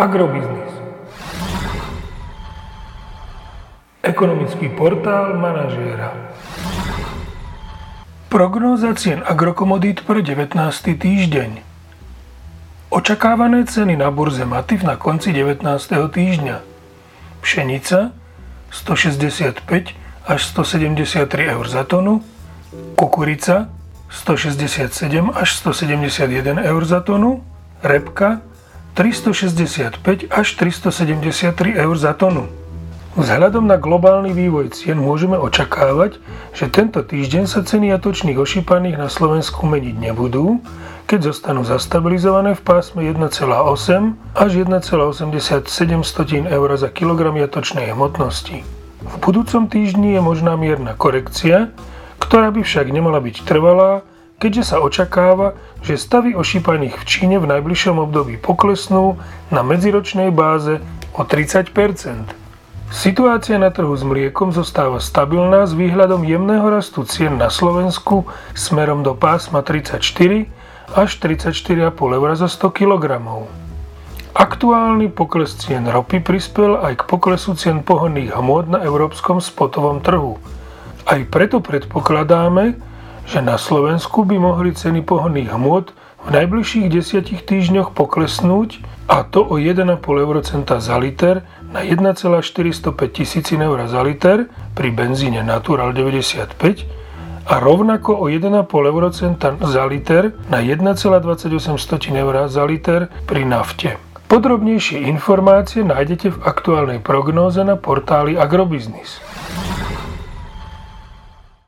[0.00, 0.72] Agrobiznis.
[4.00, 6.16] Ekonomický portál manažéra.
[8.32, 10.56] Prognóza cien agrokomodít pre 19.
[10.96, 11.60] týždeň.
[12.88, 15.68] Očakávané ceny na burze Matif na konci 19.
[15.92, 16.64] týždňa.
[17.44, 18.16] Pšenica
[18.72, 19.68] 165
[20.24, 22.24] až 173 eur za tonu,
[22.96, 23.68] kukurica
[24.08, 24.96] 167
[25.36, 27.44] až 171 eur za tonu,
[27.84, 28.40] repka
[29.00, 32.52] 365 až 373 eur za tonu.
[33.16, 36.20] Vzhľadom na globálny vývoj cien môžeme očakávať,
[36.52, 40.60] že tento týždeň sa ceny jatočných ošípaných na Slovensku meniť nebudú,
[41.08, 43.40] keď zostanú zastabilizované v pásme 1,8
[44.36, 45.64] až 1,87
[46.44, 48.68] eur za kilogram jatočnej hmotnosti.
[49.00, 51.72] V budúcom týždni je možná mierna korekcia,
[52.20, 54.04] ktorá by však nemala byť trvalá
[54.40, 55.54] keďže sa očakáva,
[55.84, 59.20] že stavy ošípaných v Číne v najbližšom období poklesnú
[59.52, 60.80] na medziročnej báze
[61.12, 62.40] o 30%
[62.90, 69.06] Situácia na trhu s mliekom zostáva stabilná s výhľadom jemného rastu cien na Slovensku smerom
[69.06, 70.02] do pásma 34
[70.98, 73.22] až 34,5 eur za 100 kg.
[74.34, 80.42] Aktuálny pokles cien ropy prispel aj k poklesu cien pohonných hmôt na európskom spotovom trhu.
[81.06, 82.74] Aj preto predpokladáme,
[83.30, 85.94] že na Slovensku by mohli ceny pohonných hmôt
[86.26, 93.62] v najbližších desiatich týždňoch poklesnúť a to o 1,5 eurocenta za liter na 1,405 tisícin
[93.62, 100.58] eur za liter pri benzíne Natural 95 a rovnako o 1,5 eurocenta za liter na
[100.58, 101.54] 1,28
[102.10, 103.94] eur za liter pri nafte.
[104.26, 109.22] Podrobnejšie informácie nájdete v aktuálnej prognóze na portáli Agrobiznis.